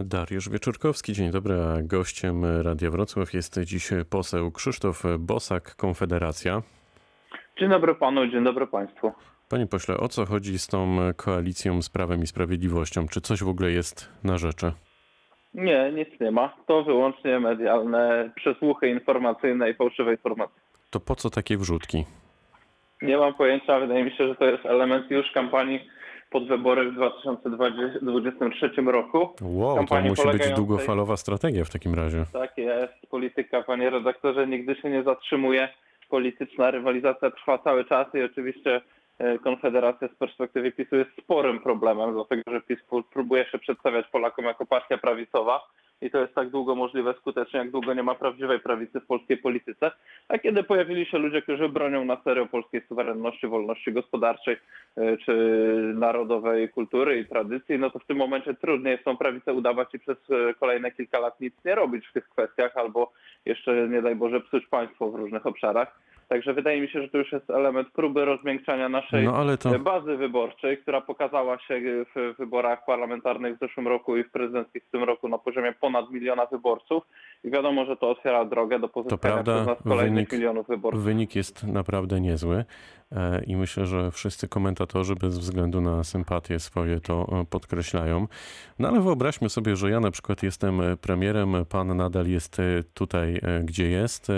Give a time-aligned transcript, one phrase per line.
[0.00, 1.54] Dariusz Wieczorkowski, dzień dobry.
[1.54, 6.62] A gościem Radia Wrocław jest dziś poseł Krzysztof Bosak, Konfederacja.
[7.58, 9.12] Dzień dobry panu, dzień dobry państwu.
[9.48, 13.08] Panie pośle, o co chodzi z tą koalicją z Prawem i Sprawiedliwością?
[13.08, 14.72] Czy coś w ogóle jest na rzeczy?
[15.54, 16.56] Nie, nic nie ma.
[16.66, 20.60] To wyłącznie medialne przesłuchy informacyjne i fałszywe informacje.
[20.90, 22.04] To po co takie wrzutki?
[23.04, 25.80] Nie mam pojęcia, wydaje mi się, że to jest element już kampanii
[26.30, 29.18] pod wybory w 2023 roku.
[29.42, 32.24] Wow, to Kampanii musi być długofalowa strategia w takim razie.
[32.32, 35.68] Tak jest, polityka, panie redaktorze, nigdy się nie zatrzymuje.
[36.08, 38.80] Polityczna rywalizacja trwa cały czas i oczywiście
[39.18, 44.06] e, Konfederacja z perspektywy PiSu jest sporym problemem, dlatego że PiS pró- próbuje się przedstawiać
[44.12, 45.60] Polakom jako partia prawicowa
[46.00, 49.36] i to jest tak długo możliwe skutecznie, jak długo nie ma prawdziwej prawicy w polskiej
[49.36, 49.90] polityce.
[50.28, 54.56] A kiedy pojawili się ludzie, którzy bronią na serio polskiej suwerenności, wolności gospodarczej
[54.96, 55.34] e, czy
[55.94, 59.98] narodowej kultury i tradycji, no to w tym momencie trudniej jest tą prawicę udawać i
[59.98, 63.12] przez e, kolejne kilka lat nic nie robić w tych kwestiach albo
[63.44, 66.00] jeszcze, nie daj Boże, psuć państwo w różnych obszarach.
[66.28, 70.16] Także wydaje mi się, że to już jest element próby rozmiękczania naszej No to bazy
[70.16, 71.80] wyborczej, która pokazała się
[72.16, 76.10] w wyborach parlamentarnych w zeszłym roku i w prezydenckich w tym roku na poziomie ponad
[76.10, 77.02] miliona wyborców.
[77.44, 81.04] I wiadomo, że to otwiera drogę do pozyskania prawda, przez nas kolejnych wynik- milionów wyborców.
[81.04, 82.64] wynik jest naprawdę niezły
[83.12, 88.26] e, i myślę, że wszyscy komentatorzy bez względu na sympatie swoje to e, podkreślają.
[88.78, 92.62] No ale wyobraźmy sobie, że ja na przykład jestem premierem, pan nadal jest e,
[92.94, 94.32] tutaj, gdzie jest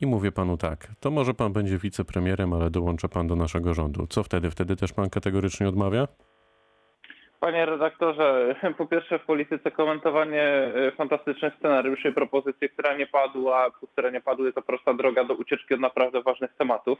[0.00, 4.06] i mówię panu tak, to może pan będzie wicepremierem, ale dołącza pan do naszego rządu.
[4.06, 4.50] Co wtedy?
[4.50, 6.08] Wtedy też pan kategorycznie odmawia?
[7.40, 13.70] Panie redaktorze, po pierwsze w polityce komentowanie e, fantastycznych scenariuszy i propozycji, która nie padła,
[13.92, 16.98] które nie padły, to prosta droga do ucieczki od naprawdę ważnych tematów.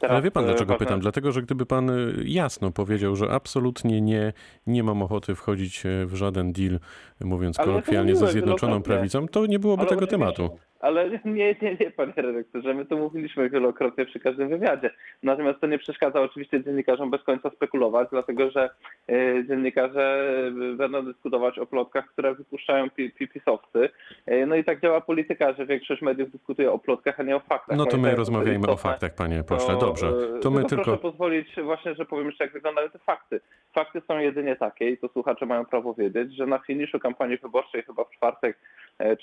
[0.00, 1.00] Teraz, Ale wie pan e, dlaczego ważne- pytam?
[1.00, 4.32] Dlatego, że gdyby pan y, jasno powiedział, że absolutnie nie,
[4.66, 6.78] nie mam ochoty wchodzić e, w żaden deal,
[7.20, 8.82] mówiąc Ale kolokwialnie, ze Zjednoczoną.
[8.82, 10.58] Prawicą, to nie byłoby Ale tego tematu.
[10.80, 14.90] Ale nie, nie, nie, panie redaktorze, my to mówiliśmy wielokrotnie przy każdym wywiadzie.
[15.22, 18.70] Natomiast to nie przeszkadza oczywiście dziennikarzom bez końca spekulować, dlatego że
[19.08, 20.28] e, dziennikarze
[20.72, 23.88] e, będą dyskutować o plotkach, które wypuszczają pi, pi, pisowcy.
[24.26, 27.40] E, no i tak działa polityka, że większość mediów dyskutuje o plotkach, a nie o
[27.40, 27.76] faktach.
[27.76, 29.78] No to my rozmawiajmy o faktach, panie pośle.
[29.80, 30.12] Dobrze.
[30.42, 30.84] To my tylko tylko.
[30.84, 33.40] Proszę pozwolić właśnie, że powiem jeszcze, jak wyglądają te fakty.
[33.74, 37.82] Fakty są jedynie takie, i to słuchacze mają prawo wiedzieć, że na finiszu kampanii wyborczej,
[37.82, 38.58] chyba w czwartek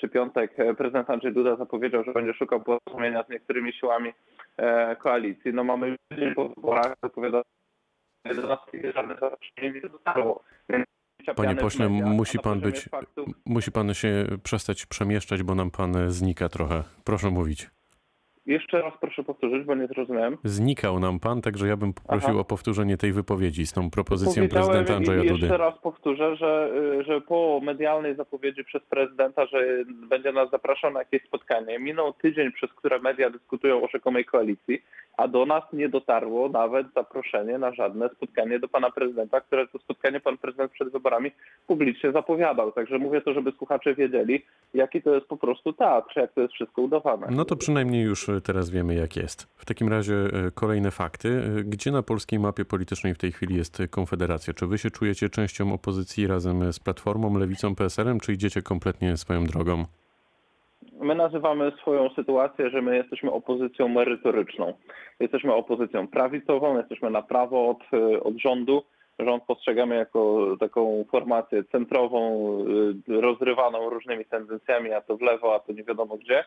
[0.00, 4.12] czy piątek, e, prezydent Andrzej Duda zapowiedział, że będzie szukał porozumienia z niektórymi siłami
[4.56, 5.52] e, koalicji.
[5.54, 7.42] No mamy już tydzień po wyborach, zapowiada
[8.34, 8.58] do nas
[8.94, 9.80] żadne zaproszenie nie.
[10.68, 10.86] Więc
[11.36, 16.10] Panie pośle, musi pan być, faktów- musi pan się przestać przemieszczać, bo nam pan e,
[16.10, 16.82] znika trochę.
[17.04, 17.70] Proszę mówić.
[18.46, 20.36] Jeszcze raz proszę powtórzyć, bo nie zrozumiałem.
[20.44, 22.38] Znikał nam pan, także ja bym poprosił Aha.
[22.38, 25.32] o powtórzenie tej wypowiedzi z tą propozycją Powiedziałem prezydenta Andrzeja Dudy.
[25.32, 26.70] Jeszcze raz powtórzę, że,
[27.06, 32.52] że po medialnej zapowiedzi przez prezydenta, że będzie nas zapraszał na jakieś spotkanie, minął tydzień,
[32.52, 34.82] przez które media dyskutują o rzekomej koalicji,
[35.16, 39.78] a do nas nie dotarło nawet zaproszenie na żadne spotkanie do pana prezydenta, które to
[39.78, 41.30] spotkanie pan prezydent przed wyborami
[41.66, 42.72] publicznie zapowiadał.
[42.72, 44.44] Także mówię to, żeby słuchacze wiedzieli,
[44.74, 47.26] jaki to jest po prostu teatr, jak to jest wszystko udawane.
[47.30, 49.42] No to przynajmniej już e, teraz wiemy, jak jest.
[49.56, 51.42] W takim razie e, kolejne fakty.
[51.58, 54.54] E, Gdzie na polskiej mapie politycznej w tej chwili jest Konfederacja?
[54.54, 59.44] Czy wy się czujecie częścią opozycji razem z Platformą, Lewicą, PSL-em, czy idziecie kompletnie swoją
[59.44, 59.84] drogą?
[61.00, 64.72] My nazywamy swoją sytuację, że my jesteśmy opozycją merytoryczną.
[65.20, 68.82] Jesteśmy opozycją prawicową, jesteśmy na prawo od, y, od rządu.
[69.18, 72.48] Rząd postrzegamy jako taką formację centrową,
[73.08, 76.44] y, rozrywaną różnymi tendencjami, a to w lewo, a to nie wiadomo gdzie.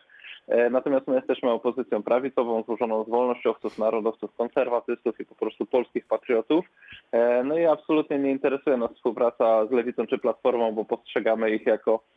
[0.48, 6.06] E, Natomiast my jesteśmy opozycją prawicową, złożoną z wolnościowców, narodowców, konserwatystów i po prostu polskich
[6.06, 6.64] patriotów.
[7.12, 11.66] E, No i absolutnie nie interesuje nas współpraca z Lewicą czy Platformą, bo postrzegamy ich
[11.66, 12.09] jako e,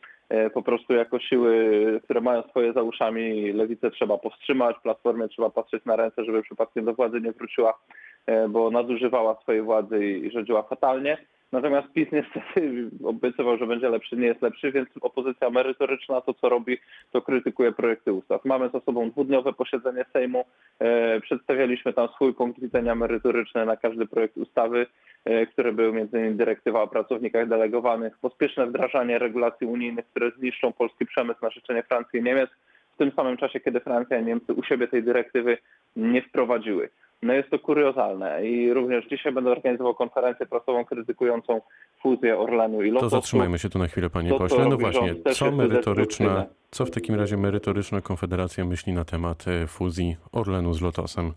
[0.54, 3.52] po prostu jako siły, które mają swoje za uszami.
[3.52, 7.78] Lewicę trzeba powstrzymać, Platformie trzeba patrzeć na ręce, żeby przypadkiem do władzy nie wróciła,
[8.26, 11.18] e, bo nadużywała swojej władzy i rządziła fatalnie.
[11.54, 16.48] Natomiast PiS niestety obiecywał, że będzie lepszy, nie jest lepszy, więc opozycja merytoryczna to, co
[16.48, 16.78] robi,
[17.12, 18.44] to krytykuje projekty ustaw.
[18.44, 20.44] Mamy za sobą dwudniowe posiedzenie Sejmu.
[20.78, 24.86] E, przedstawialiśmy tam swój punkt widzenia merytoryczny na każdy projekt ustawy,
[25.24, 26.36] e, który był m.in.
[26.36, 32.20] dyrektywa o pracownikach delegowanych, pospieszne wdrażanie regulacji unijnych, które zniszczą polski przemysł na życzenie Francji
[32.20, 32.50] i Niemiec,
[32.94, 35.58] w tym samym czasie, kiedy Francja i Niemcy u siebie tej dyrektywy
[35.96, 36.88] nie wprowadziły.
[37.24, 41.60] No jest to kuriozalne i również dzisiaj będę organizował konferencję prasową krytykującą
[42.02, 43.16] fuzję Orlenu i To Lotosu.
[43.16, 44.68] zatrzymajmy się tu na chwilę, panie To, pośle.
[44.68, 50.16] No właśnie, co merytoryczna, co w takim razie merytoryczna Konfederacja myśli na temat e, fuzji
[50.32, 51.32] Orlenu z Lotosem?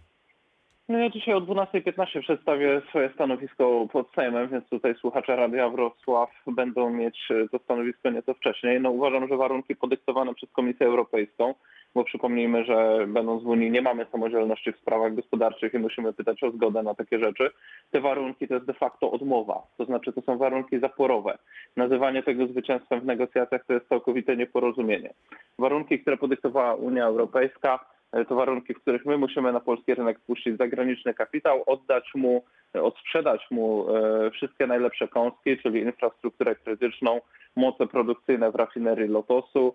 [0.89, 6.29] No ja dzisiaj o 12.15 przedstawię swoje stanowisko pod Sejmem, więc tutaj słuchacze Radia Wrocław
[6.47, 8.81] będą mieć e, to stanowisko nieco wcześniej.
[8.81, 11.53] No uważam, że warunki podyktowane przez Komisję Europejską,
[11.95, 16.43] bo przypomnijmy, że będąc w Unii nie mamy samodzielności w sprawach gospodarczych i musimy pytać
[16.43, 17.49] o zgodę na takie rzeczy.
[17.91, 21.37] Te warunki to jest de facto odmowa, to znaczy to są warunki zaporowe.
[21.75, 25.13] Nazywanie tego zwycięstwem w negocjacjach to jest całkowite nieporozumienie.
[25.59, 27.96] Warunki, które podyktowała Unia Europejska,
[28.27, 32.43] to warunki, w których my musimy na polski rynek wpuścić zagraniczny kapitał, oddać mu,
[32.75, 37.21] e, odsprzedać mu e, wszystkie najlepsze kąski, czyli infrastrukturę krytyczną,
[37.55, 39.73] moce produkcyjne w rafinerii Lotosu,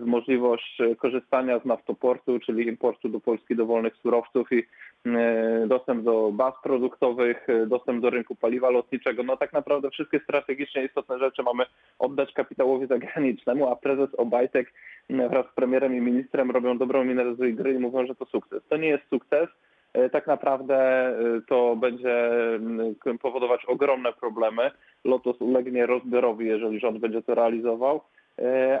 [0.00, 4.62] możliwość korzystania z naftoportu, czyli importu do Polski dowolnych surowców i
[5.66, 9.22] dostęp do baz produktowych, dostęp do rynku paliwa lotniczego.
[9.22, 11.64] No tak naprawdę wszystkie strategicznie istotne rzeczy mamy
[11.98, 14.72] oddać kapitałowi zagranicznemu, a prezes Obajtek
[15.10, 18.62] wraz z premierem i ministrem robią dobrą minę gry i mówią, że to sukces.
[18.68, 19.48] To nie jest sukces.
[19.94, 21.14] E, tak naprawdę e,
[21.48, 22.30] to będzie
[23.22, 24.70] powodować ogromne problemy.
[25.04, 28.00] Lotos ulegnie rozbiorowi, jeżeli rząd będzie to realizował, e,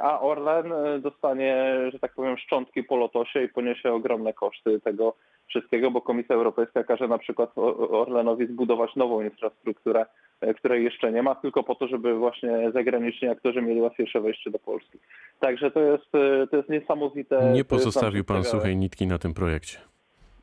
[0.02, 5.16] a Orlen dostanie, że tak powiem, szczątki po Lotosie i poniesie ogromne koszty tego
[5.46, 7.50] wszystkiego, bo Komisja Europejska każe na przykład
[7.90, 10.06] Orlenowi zbudować nową infrastrukturę
[10.40, 14.50] E, której jeszcze nie ma, tylko po to, żeby właśnie zagraniczni aktorzy mieli łatwiejsze wejście
[14.50, 14.98] do Polski.
[15.40, 17.50] Także to jest, e, to jest niesamowite.
[17.52, 19.78] Nie pozostawił pan suchej nitki na tym projekcie.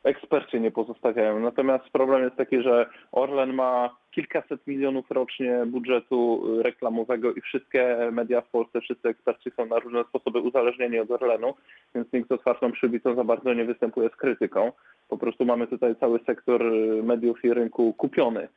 [0.03, 1.39] Eksperci nie pozostawiają.
[1.39, 8.41] Natomiast problem jest taki, że Orlen ma kilkaset milionów rocznie budżetu reklamowego i wszystkie media
[8.41, 11.53] w Polsce, wszyscy eksperci są na różne sposoby uzależnieni od Orlenu,
[11.95, 14.71] więc nikt z otwartą przybitą za bardzo nie występuje z krytyką.
[15.09, 16.63] Po prostu mamy tutaj cały sektor
[17.03, 18.47] mediów i rynku kupiony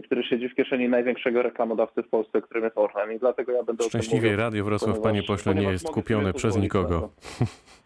[0.00, 3.12] który siedzi w kieszeni największego reklamodawcy w Polsce, którym jest Orlen.
[3.16, 7.08] I dlatego ja będę Szczęśliwie mówił, Radio Wrocław, panie pośle, nie jest kupione przez nikogo.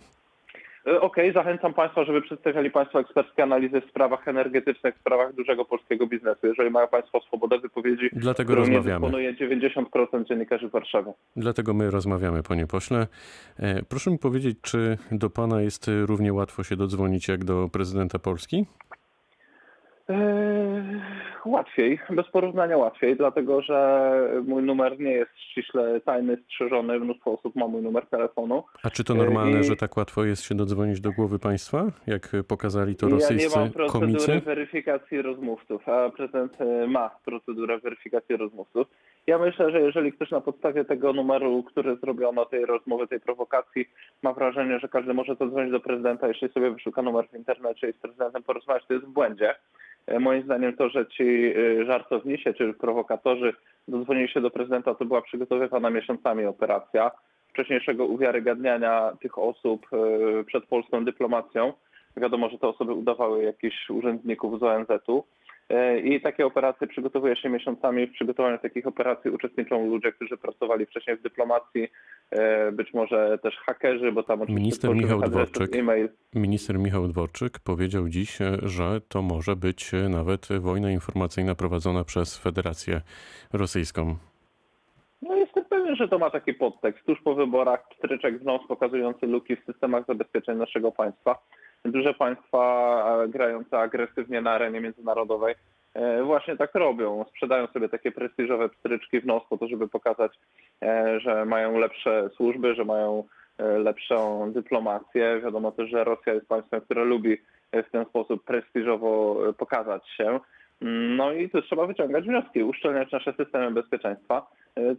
[0.87, 5.35] E, okej, okay, zachęcam Państwa, żeby przedstawiali Państwo eksperckie analizy w sprawach energetycznych, w sprawach
[5.35, 6.47] dużego polskiego biznesu.
[6.47, 9.01] Jeżeli mają Państwo swobodę wypowiedzi, Dlatego rozmawiamy.
[9.01, 11.13] dysponuje 90% dziennikarzy w Warszawie.
[11.37, 13.07] Dlatego my rozmawiamy, panie pośle.
[13.59, 18.19] E, proszę mi powiedzieć, czy do Pana jest równie łatwo się dodzwonić jak do prezydenta
[18.19, 18.67] Polski?
[20.09, 21.01] Eee,
[21.45, 24.11] łatwiej, bez porównania łatwiej, dlatego że
[24.47, 28.65] mój numer nie jest ściśle tajny, strzeżony, mnóstwo osób ma mój numer telefonu.
[28.83, 29.65] A czy to normalne, I...
[29.65, 33.65] że tak łatwo jest się dodzwonić do głowy państwa, jak pokazali to rosyjscy Ja nie
[33.65, 34.41] mam procedury komicy?
[34.41, 38.87] weryfikacji rozmówców, a prezydent e, ma procedurę weryfikacji rozmówców.
[39.27, 43.89] Ja myślę, że jeżeli ktoś na podstawie tego numeru, który zrobiono, tej rozmowy, tej prowokacji,
[44.23, 47.93] ma wrażenie, że każdy może zadzwonić do prezydenta, jeśli sobie wyszuka numer w internecie i
[47.93, 49.55] z prezydentem porozmawiać, to jest w błędzie.
[50.07, 53.55] E, moim zdaniem to, że ci e, żartownisie czy prowokatorzy
[53.89, 57.11] dodzwonili się do prezydenta, to była przygotowywana miesiącami operacja
[57.49, 61.73] wcześniejszego uwiarygadniania tych osób e, przed polską dyplomacją.
[62.17, 65.25] Wiadomo, że te osoby udawały jakichś urzędników z ONZ-u.
[66.05, 68.07] I takie operacje przygotowuje się miesiącami.
[68.07, 71.89] W przygotowaniu takich operacji uczestniczą ludzie, którzy pracowali wcześniej w dyplomacji,
[72.73, 76.09] być może też hakerzy, bo tam oczywiście minister Michał Dworczyk, e-mail.
[76.35, 83.01] Minister Michał Dworczyk powiedział dziś, że to może być nawet wojna informacyjna prowadzona przez Federację
[83.53, 84.17] Rosyjską.
[85.23, 87.07] No jestem pewien, że to ma taki podtekst.
[87.07, 91.39] Tuż po wyborach pstryczek w nos pokazujący luki w systemach zabezpieczeń naszego państwa
[91.91, 95.59] duże państwa grające agresywnie na arenie międzynarodowej e,
[96.25, 97.25] właśnie tak robią.
[97.29, 100.33] Sprzedają sobie takie prestiżowe pstryczki w nos po to, żeby pokazać,
[100.83, 103.25] e, że mają lepsze służby, że mają
[103.59, 105.41] e, lepszą dyplomację.
[105.45, 107.37] Wiadomo też, że Rosja jest państwem, które lubi
[107.73, 110.41] w ten sposób prestiżowo pokazać się.
[111.17, 114.47] No i tu trzeba wyciągać wnioski, uszczelniać nasze systemy bezpieczeństwa.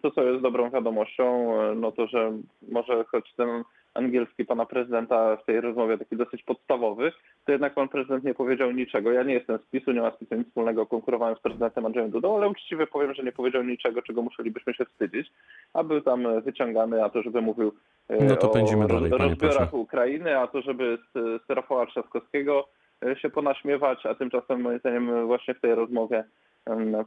[0.01, 2.32] To, co jest dobrą wiadomością, no to, że
[2.72, 3.63] może choć ten
[3.98, 7.12] angielski pana prezydenta w tej rozmowie taki dosyć podstawowy,
[7.46, 9.12] to jednak pan prezydent nie powiedział niczego.
[9.12, 12.12] Ja nie jestem z PiSu, nie ma z PiSu nic wspólnego, konkurowałem z prezydentem Andrzejem
[12.12, 15.32] Dudą, ale uczciwie powiem, że nie powiedział niczego, czego musielibyśmy się wstydzić,
[15.74, 17.72] a był tam wyciągany, a to żeby mówił
[18.10, 22.87] e, no to o dalej, rozbiorach Ukrainy, a to żeby z Rafała Trzaskowskiego e,
[23.22, 26.24] się ponaśmiewać, a tymczasem moim zdaniem właśnie w tej rozmowie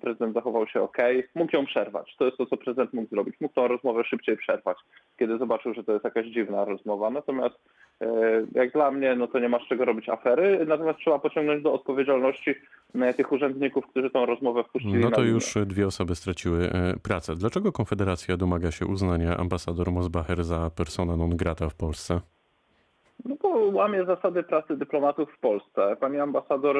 [0.00, 0.96] prezydent zachował się ok,
[1.34, 2.16] mógł ją przerwać.
[2.18, 3.34] To jest to, co prezydent mógł zrobić.
[3.40, 4.76] Mógł tą rozmowę szybciej przerwać,
[5.18, 7.10] kiedy zobaczył, że to jest jakaś dziwna rozmowa.
[7.10, 7.54] Natomiast
[8.00, 8.06] e,
[8.52, 11.72] jak dla mnie, no to nie ma z czego robić afery, natomiast trzeba pociągnąć do
[11.72, 12.54] odpowiedzialności
[12.94, 14.98] e, tych urzędników, którzy tą rozmowę wpuścili.
[14.98, 17.34] No to już dwie osoby straciły e, pracę.
[17.34, 22.20] Dlaczego Konfederacja domaga się uznania ambasador Mosbacher za persona non grata w Polsce?
[23.24, 25.96] No to łamie zasady pracy dyplomatów w Polsce.
[26.00, 26.76] Pani ambasador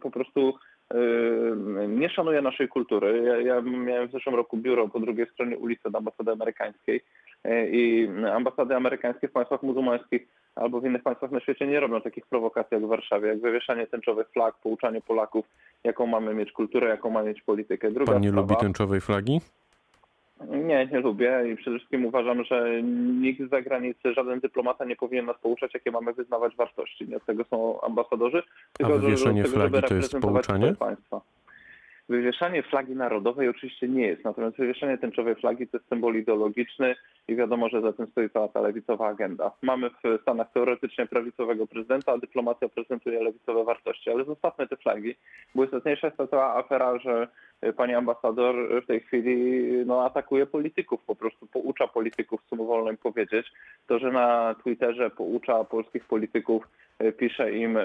[0.00, 0.54] po prostu
[0.94, 3.22] Yy, nie szanuje naszej kultury.
[3.24, 7.04] Ja, ja miałem w zeszłym roku biuro po drugiej stronie ulicy na ambasady amerykańskiej
[7.44, 12.00] e, i ambasady amerykańskie w państwach muzułmańskich albo w innych państwach na świecie nie robią
[12.00, 15.46] takich prowokacji jak w Warszawie, jak wywieszanie tęczowych flag, pouczanie Polaków,
[15.84, 17.90] jaką mamy mieć kulturę, jaką mamy mieć politykę.
[17.90, 19.40] Druga Pan nie sprawa, lubi tęczowej flagi?
[20.46, 22.82] Nie, nie lubię i przede wszystkim uważam, że
[23.20, 27.08] nikt z zagranicy, żaden dyplomata nie powinien nas pouczać, jakie mamy wyznawać wartości.
[27.08, 28.42] Nie od tego są ambasadorzy,
[28.72, 30.74] tylko do wywieszanie tego, żeby flagi to jest pouczanie?
[30.74, 31.20] Państwa.
[32.08, 36.96] Wywieszanie flagi narodowej oczywiście nie jest, natomiast wywieszanie tęczowej flagi to jest symbol ideologiczny
[37.28, 39.52] i wiadomo, że za tym stoi cała ta lewicowa agenda.
[39.62, 45.14] Mamy w Stanach teoretycznie prawicowego prezydenta, a dyplomacja prezentuje lewicowe wartości, ale zostawmy te flagi.
[45.54, 47.28] Błyskotniejsza jest ta cała afera, że
[47.76, 52.96] pani ambasador w tej chwili no, atakuje polityków, po prostu poucza polityków, co wolno im
[52.96, 53.52] powiedzieć.
[53.86, 56.68] To, że na Twitterze poucza polskich polityków,
[57.02, 57.78] y, pisze im,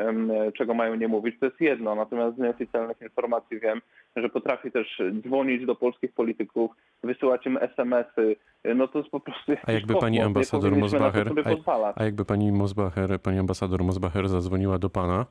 [0.58, 1.96] czego mają nie mówić, to jest jedno.
[1.96, 3.82] Natomiast z nieoficjalnych informacji wiem,
[4.15, 6.72] że potrafi też dzwonić do polskich polityków,
[7.03, 8.36] wysyłać im SMS-y.
[8.75, 10.27] No to jest po prostu A jakby pani kosmos.
[10.27, 11.32] Ambasador Mosbacher,
[11.65, 15.25] a, a jakby pani Mosbacher, pani ambasador Mosbacher zadzwoniła do pana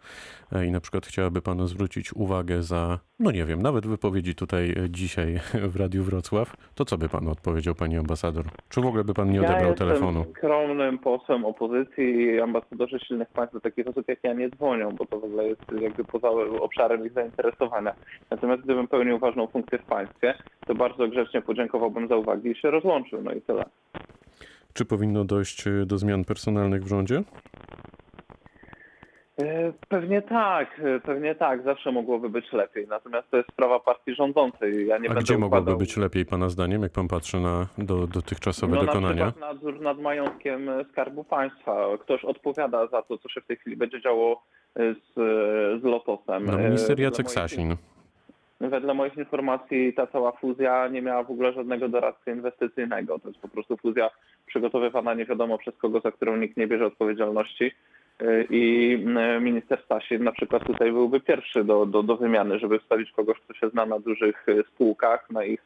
[0.53, 4.71] e, i na przykład chciałaby panu zwrócić uwagę za, no nie wiem, nawet wypowiedzi tutaj
[4.71, 5.39] e, dzisiaj
[5.73, 8.45] w Radiu Wrocław, to co by pan odpowiedział, pani ambasador?
[8.69, 10.25] Czy w ogóle by pan nie ja odebrał jestem telefonu?
[10.37, 15.07] skromnym posłem opozycji i ambasadorzy silnych państw do takich osób jak ja nie dzwonią, bo
[15.07, 17.95] to w ogóle jest jakby poza obszarem ich zainteresowania.
[18.31, 20.35] Natomiast gdybym pełnił ważną funkcję w państwie,
[20.67, 23.22] to bardzo grzecznie podziękowałbym za uwagi i się rozłączył.
[23.23, 23.65] No i tyle.
[24.73, 27.23] Czy powinno dojść e, do zmian personalnych w rządzie?
[29.39, 32.87] E, Pewnie tak, e, pewnie tak, zawsze mogłoby być lepiej.
[32.89, 34.87] Natomiast to jest sprawa partii rządzącej.
[34.87, 37.67] Ja nie A będę gdzie mogłoby układał- być lepiej pana zdaniem, jak pan patrzy na
[37.79, 39.25] do, dotychczasowe no, dokonania?
[39.25, 41.87] Na przykład nadzór nad majątkiem Skarbu Państwa.
[42.01, 44.43] Ktoś odpowiada za to, co się w tej chwili będzie działo
[44.77, 45.15] z,
[45.83, 46.47] z Lotosem.
[46.47, 47.77] No minister Jacek Sasin.
[48.73, 53.19] Wedle moich informacji ta cała fuzja nie miała w ogóle żadnego doradcy inwestycyjnego.
[53.19, 54.11] To jest po prostu fuzja
[54.47, 57.75] przygotowywana nie wiadomo przez kogo, za którą nikt nie bierze odpowiedzialności.
[58.21, 62.79] Yy, I yy, minister Sasin na przykład tutaj byłby pierwszy do, do, do wymiany, żeby
[62.79, 65.65] wstawić kogoś, kto się zna na dużych yy, spółkach, na ich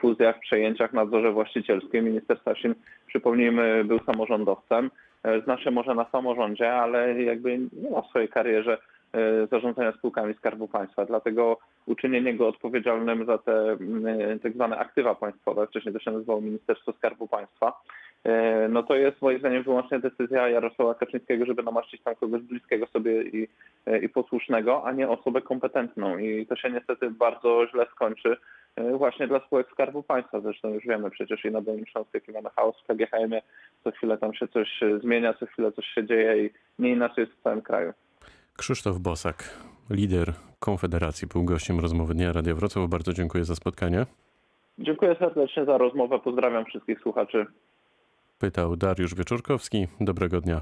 [0.00, 2.04] fuzjach, przejęciach, nadzorze właścicielskim.
[2.04, 2.74] Minister Sasin,
[3.06, 4.90] przypomnijmy, był samorządowcem.
[5.44, 8.78] Zna się może na samorządzie, ale jakby nie ma w swojej karierze
[9.50, 11.04] zarządzania spółkami Skarbu Państwa.
[11.04, 16.40] Dlatego uczynienie go odpowiedzialnym za te mm, tak zwane aktywa państwowe, wcześniej to się nazywało
[16.40, 17.80] Ministerstwo Skarbu Państwa,
[18.24, 22.86] e, no to jest moim zdaniem wyłącznie decyzja Jarosława Kaczyńskiego, żeby namaszczyć tam kogoś bliskiego
[22.86, 23.48] sobie i,
[23.86, 26.18] e, i posłusznego, a nie osobę kompetentną.
[26.18, 28.36] I to się niestety bardzo źle skończy
[28.76, 30.40] e, właśnie dla spółek Skarbu Państwa.
[30.40, 33.42] Zresztą już wiemy przecież i na Dolnym Śląsku, jak i na chaos w KGHM-ie,
[33.84, 37.24] co chwilę tam się coś e, zmienia, co chwilę coś się dzieje i nie inaczej
[37.24, 37.92] jest w całym kraju.
[38.58, 39.58] Krzysztof Bosak,
[39.90, 42.88] lider Konfederacji, był gościem rozmowy Dnia Radia Wrocław.
[42.88, 44.06] Bardzo dziękuję za spotkanie.
[44.78, 46.18] Dziękuję serdecznie za rozmowę.
[46.18, 47.46] Pozdrawiam wszystkich słuchaczy.
[48.38, 49.86] Pytał Dariusz Wieczorkowski.
[50.00, 50.60] Dobrego dnia.